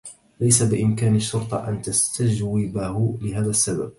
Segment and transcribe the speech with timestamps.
[0.39, 3.89] ليس بإمكان الشرطة أن تستجوبه لهذا السّبب.